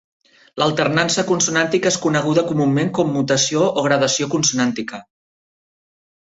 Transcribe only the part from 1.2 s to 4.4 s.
consonàntica és coneguda comunament com mutació o gradació